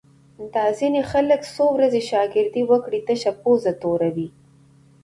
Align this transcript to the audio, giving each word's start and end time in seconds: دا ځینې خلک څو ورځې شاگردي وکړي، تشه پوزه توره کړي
دا 0.53 0.65
ځینې 0.79 1.01
خلک 1.11 1.41
څو 1.53 1.65
ورځې 1.75 2.01
شاگردي 2.11 2.63
وکړي، 2.71 2.99
تشه 3.07 3.31
پوزه 3.41 3.71
توره 3.81 4.09
کړي 4.13 4.27